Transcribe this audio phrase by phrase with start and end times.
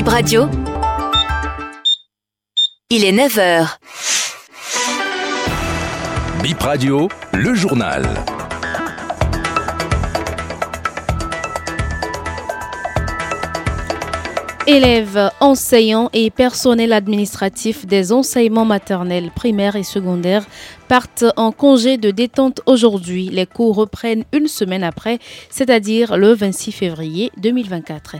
[0.00, 0.48] Bip Radio.
[2.88, 3.68] Il est 9h.
[6.42, 8.02] Bip Radio, le journal.
[14.66, 20.46] Élèves, enseignants et personnel administratif des enseignements maternels, primaires et secondaires
[20.88, 23.28] partent en congé de détente aujourd'hui.
[23.28, 25.18] Les cours reprennent une semaine après,
[25.50, 28.16] c'est-à-dire le 26 février 2024.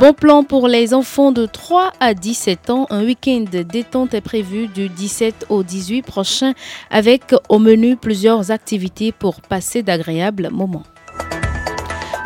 [0.00, 2.86] Bon plan pour les enfants de 3 à 17 ans.
[2.90, 6.52] Un week-end détente est prévu du 17 au 18 prochain
[6.90, 10.82] avec au menu plusieurs activités pour passer d'agréables moments.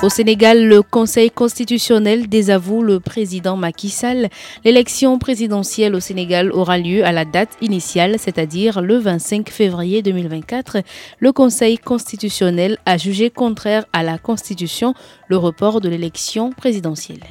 [0.00, 4.28] Au Sénégal, le Conseil constitutionnel désavoue le président Macky Sall.
[4.64, 10.78] L'élection présidentielle au Sénégal aura lieu à la date initiale, c'est-à-dire le 25 février 2024.
[11.18, 14.94] Le Conseil constitutionnel a jugé contraire à la Constitution
[15.26, 17.24] le report de l'élection présidentielle.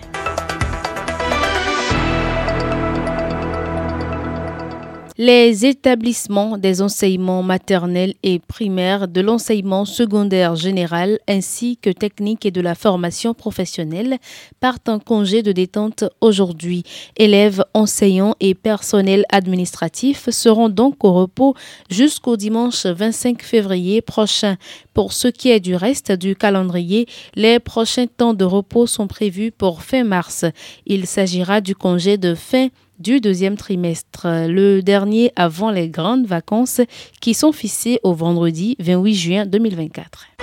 [5.20, 12.52] Les établissements des enseignements maternels et primaires, de l'enseignement secondaire général ainsi que technique et
[12.52, 14.20] de la formation professionnelle
[14.60, 16.84] partent en congé de détente aujourd'hui.
[17.16, 21.56] Élèves, enseignants et personnel administratif seront donc au repos
[21.90, 24.58] jusqu'au dimanche 25 février prochain.
[24.94, 29.52] Pour ce qui est du reste du calendrier, les prochains temps de repos sont prévus
[29.52, 30.46] pour fin mars.
[30.86, 32.68] Il s'agira du congé de fin
[33.00, 36.82] du deuxième trimestre, le dernier avant les grandes vacances
[37.22, 40.37] qui sont fixées au vendredi 28 juin 2024.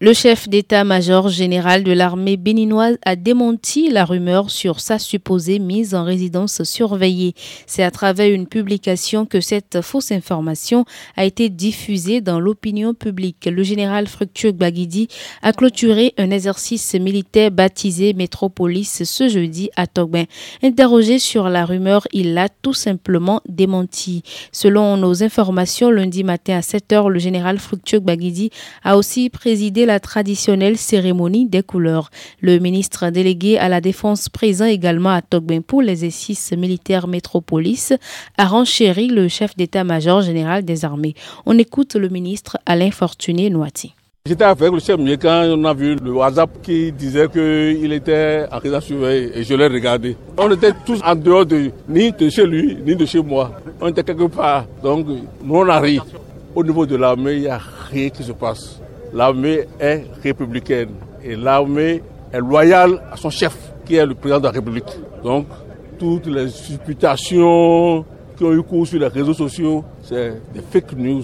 [0.00, 5.94] Le chef d'état-major général de l'armée béninoise a démenti la rumeur sur sa supposée mise
[5.94, 7.34] en résidence surveillée.
[7.68, 10.84] C'est à travers une publication que cette fausse information
[11.16, 13.46] a été diffusée dans l'opinion publique.
[13.46, 15.06] Le général Fructueux Baguidi
[15.42, 20.24] a clôturé un exercice militaire baptisé Métropolis ce jeudi à Togbin.
[20.64, 24.24] Interrogé sur la rumeur, il l'a tout simplement démenti.
[24.50, 28.50] Selon nos informations, lundi matin à 7 h, le général Fructueux Baguidi
[28.82, 32.10] a aussi présidé la traditionnelle cérémonie des couleurs.
[32.40, 37.92] Le ministre délégué à la défense présent également à Togben pour les exercices militaires métropolis
[38.38, 41.14] a renchéri le chef d'état-major général des armées.
[41.46, 43.94] On écoute le ministre Alain Fortuné Noati.
[44.26, 48.84] J'étais avec le chef quand on a vu le WhatsApp qui disait qu'il était résidence
[48.84, 50.16] surveillée et je l'ai regardé.
[50.38, 53.50] On était tous en dehors de ni de chez lui, ni de chez moi.
[53.82, 54.64] On était quelque part.
[54.82, 56.00] Donc, nous on a ri.
[56.54, 58.80] Au niveau de l'armée, il n'y a rien qui se passe
[59.14, 60.90] l'armée est républicaine
[61.22, 62.02] et l'armée
[62.32, 64.98] est loyale à son chef, qui est le président de la République.
[65.22, 65.46] Donc,
[65.98, 68.04] toutes les supputations
[68.36, 71.22] qui ont eu cours sur les réseaux sociaux, c'est des fake news.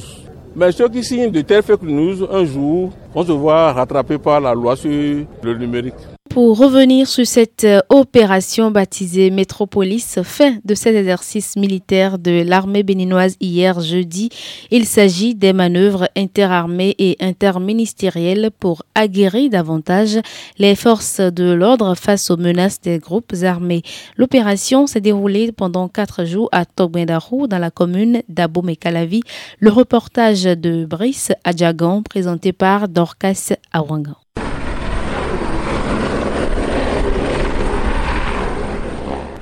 [0.54, 4.40] Mais ceux qui signent de telles fake news, un jour, vont se voir rattrapés par
[4.40, 5.94] la loi sur le numérique.
[6.30, 12.84] Pour revenir sur cette euh, opération baptisée Métropolis, fin de cet exercice militaire de l'armée
[12.84, 14.28] béninoise hier jeudi,
[14.70, 20.20] il s'agit des manœuvres interarmées et interministérielles pour aguerrir davantage
[20.56, 23.82] les forces de l'ordre face aux menaces des groupes armés.
[24.16, 29.22] L'opération s'est déroulée pendant quatre jours à Togbendarou, dans la commune d'Abomey-Calavi.
[29.58, 34.19] Le reportage de Brice Adjagan, présenté par Dorcas Awangan.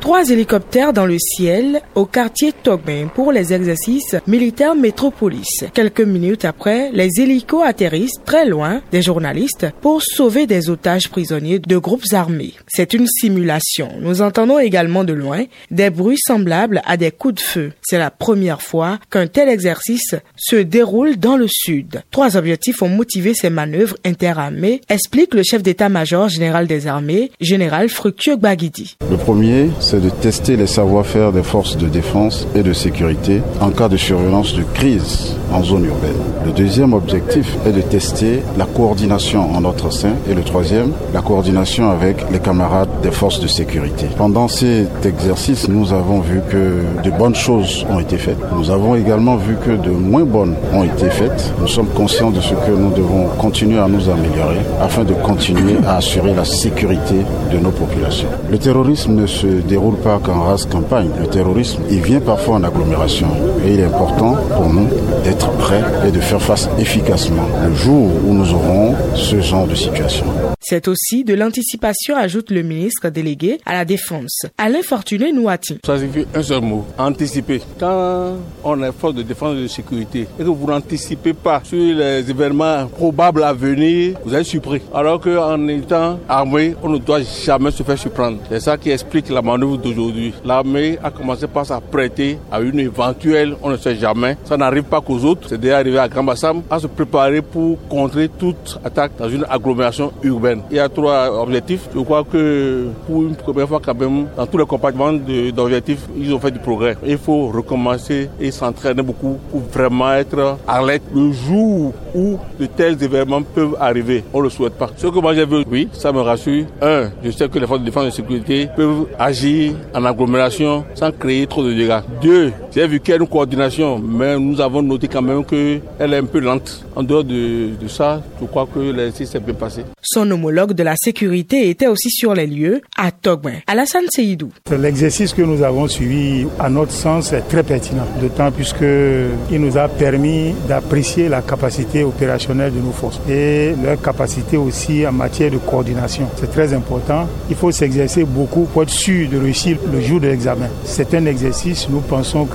[0.08, 5.66] Trois hélicoptères dans le ciel au quartier Togben pour les exercices militaires métropolis.
[5.74, 11.58] Quelques minutes après, les hélicos atterrissent très loin des journalistes pour sauver des otages prisonniers
[11.58, 12.54] de groupes armés.
[12.69, 13.91] C'est une simulation.
[14.00, 17.72] Nous entendons également de loin des bruits semblables à des coups de feu.
[17.82, 22.00] C'est la première fois qu'un tel exercice se déroule dans le sud.
[22.10, 27.90] Trois objectifs ont motivé ces manœuvres interarmées, explique le chef d'état-major général des armées, général
[27.90, 28.96] Fructueux Baguidi.
[29.10, 33.70] Le premier, c'est de tester les savoir-faire des forces de défense et de sécurité en
[33.70, 36.16] cas de surveillance de crise en zone urbaine.
[36.44, 41.20] Le deuxième objectif est de tester la coordination en notre sein et le troisième, la
[41.20, 44.06] coordination avec les camarades des forces de sécurité.
[44.17, 48.38] Pendant cet exercice, nous avons vu que de bonnes choses ont été faites.
[48.56, 51.52] Nous avons également vu que de moins bonnes ont été faites.
[51.61, 55.76] Nous sommes conscients de ce que nous devons continuer à nous améliorer afin de continuer
[55.87, 57.17] à assurer la sécurité
[57.52, 58.28] de nos populations.
[58.50, 61.11] Le terrorisme ne se déroule pas qu'en race campagne.
[61.19, 63.28] Le terrorisme, il vient parfois en agglomération.
[63.67, 64.88] Et il est important pour nous
[65.25, 69.75] d'être prêts et de faire face efficacement le jour où nous aurons ce genre de
[69.75, 70.26] situation.
[70.70, 74.43] C'est aussi de l'anticipation, ajoute le ministre délégué à la Défense.
[74.59, 75.79] Alain Fortuné Nouati.
[75.82, 77.62] Ça signifie un seul mot, anticiper.
[77.81, 81.79] Quand on est force de défense et de sécurité et que vous n'anticipez pas sur
[81.79, 84.82] les événements probables à venir, vous êtes surpris.
[84.93, 88.37] Alors qu'en étant armé, on ne doit jamais se faire surprendre.
[88.50, 90.35] C'est ça qui explique la manœuvre d'aujourd'hui.
[90.44, 94.37] L'armée a commencé par s'apprêter à une éventuelle, on ne sait jamais.
[94.44, 95.49] Ça n'arrive pas qu'aux autres.
[95.49, 100.12] C'est déjà arrivé à Gambassam à se préparer pour contrer toute attaque dans une agglomération
[100.23, 100.57] urbaine.
[100.70, 101.88] Il y a trois objectifs.
[101.94, 106.32] Je crois que pour une première fois quand même, dans tous les compartiments d'objectifs, ils
[106.34, 106.96] ont fait du progrès.
[107.06, 113.02] Il faut recommencer et s'entraîner beaucoup pour vraiment être alerte le jour où de tels
[113.02, 114.25] événements peuvent arriver.
[114.32, 114.90] On ne le souhaite pas.
[114.96, 116.66] Ce que moi j'ai vu, oui, ça me rassure.
[116.82, 120.84] Un, je sais que les forces de défense et de sécurité peuvent agir en agglomération
[120.94, 122.00] sans créer trop de dégâts.
[122.22, 125.82] Deux, j'ai vu qu'il y a une coordination, mais nous avons noté quand même qu'elle
[125.98, 126.84] est un peu lente.
[126.94, 129.82] En dehors de, de ça, je crois que l'exercice s'est bien passé.
[130.00, 133.62] Son homologue de la sécurité était aussi sur les lieux à Togben.
[133.66, 134.50] Alassane Seydou.
[134.70, 139.88] L'exercice que nous avons suivi, à notre sens, est très pertinent, d'autant puisqu'il nous a
[139.88, 145.58] permis d'apprécier la capacité opérationnelle de nos forces et leur capacité aussi en matière de
[145.58, 146.28] coordination.
[146.36, 147.26] C'est très important.
[147.50, 150.69] Il faut s'exercer beaucoup pour être sûr de réussir le jour de l'examen.
[150.84, 152.46] C'est un exercice, nous pensons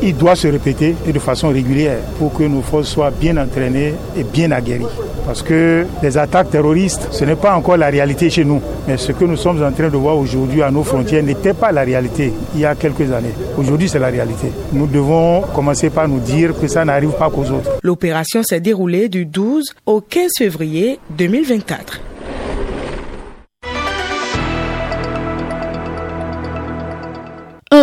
[0.00, 3.94] qu'il doit se répéter et de façon régulière pour que nos forces soient bien entraînées
[4.16, 4.86] et bien aguerries.
[5.26, 8.60] Parce que les attaques terroristes, ce n'est pas encore la réalité chez nous.
[8.86, 11.72] Mais ce que nous sommes en train de voir aujourd'hui à nos frontières n'était pas
[11.72, 13.32] la réalité il y a quelques années.
[13.56, 14.48] Aujourd'hui, c'est la réalité.
[14.72, 17.70] Nous devons commencer par nous dire que ça n'arrive pas qu'aux autres.
[17.82, 22.00] L'opération s'est déroulée du 12 au 15 février 2024.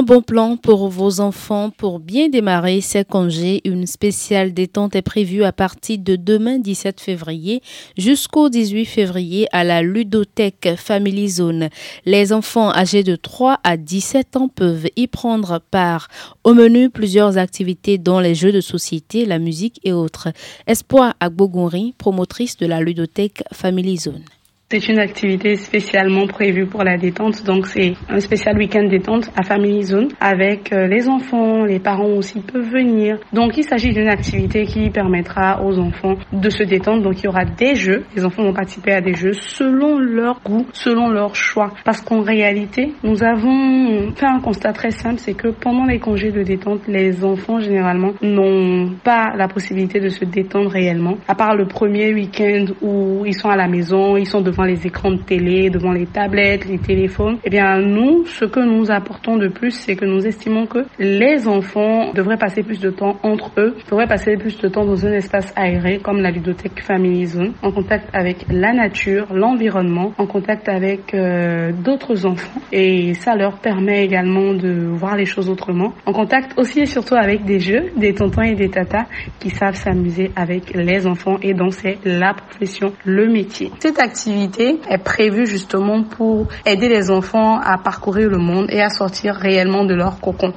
[0.01, 3.62] Un bon plan pour vos enfants pour bien démarrer ces congés.
[3.65, 7.62] Une spéciale détente est prévue à partir de demain 17 février
[7.95, 11.69] jusqu'au 18 février à la ludothèque Family Zone.
[12.06, 16.07] Les enfants âgés de 3 à 17 ans peuvent y prendre part.
[16.44, 20.30] Au menu, plusieurs activités dont les jeux de société, la musique et autres.
[20.65, 24.24] Espoir Agbogonri, promotrice de la ludothèque Family Zone.
[24.71, 29.44] C'est une activité spécialement prévue pour la détente, donc c'est un spécial week-end détente à
[29.44, 33.18] Family Zone avec euh, les enfants, les parents aussi peuvent venir.
[33.33, 37.03] Donc il s'agit d'une activité qui permettra aux enfants de se détendre.
[37.03, 40.39] Donc il y aura des jeux, les enfants vont participer à des jeux selon leur
[40.41, 41.74] goût, selon leur choix.
[41.83, 46.31] Parce qu'en réalité, nous avons fait un constat très simple, c'est que pendant les congés
[46.31, 51.57] de détente, les enfants généralement n'ont pas la possibilité de se détendre réellement, à part
[51.57, 55.21] le premier week-end où ils sont à la maison, ils sont devant les écrans de
[55.21, 59.71] télé, devant les tablettes, les téléphones, eh bien nous, ce que nous apportons de plus,
[59.71, 64.07] c'est que nous estimons que les enfants devraient passer plus de temps entre eux, devraient
[64.07, 68.09] passer plus de temps dans un espace aéré comme la ludothèque Family Zone, en contact
[68.13, 72.59] avec la nature, l'environnement, en contact avec euh, d'autres enfants.
[72.71, 77.15] Et ça leur permet également de voir les choses autrement, en contact aussi et surtout
[77.15, 79.05] avec des jeux, des tontons et des tatas
[79.39, 83.71] qui savent s'amuser avec les enfants et donc c'est la profession, le métier.
[83.79, 88.89] Cette activité est prévue justement pour aider les enfants à parcourir le monde et à
[88.89, 90.53] sortir réellement de leur cocon.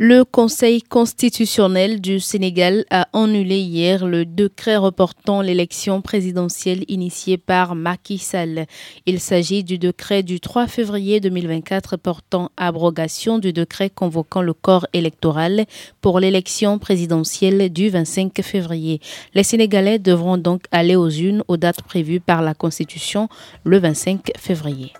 [0.00, 7.74] Le Conseil constitutionnel du Sénégal a annulé hier le décret reportant l'élection présidentielle initiée par
[7.74, 8.66] Macky Sall.
[9.06, 14.86] Il s'agit du décret du 3 février 2024 portant abrogation du décret convoquant le corps
[14.92, 15.66] électoral
[16.00, 19.00] pour l'élection présidentielle du 25 février.
[19.34, 23.28] Les Sénégalais devront donc aller aux unes aux dates prévues par la Constitution
[23.64, 24.92] le 25 février.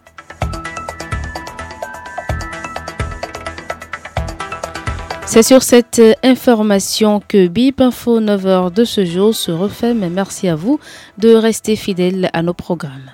[5.30, 9.50] C'est sur cette information que BIP Info 9h de ce jour se
[9.92, 10.80] mais merci à vous
[11.18, 13.12] de rester fidèles à nos programmes.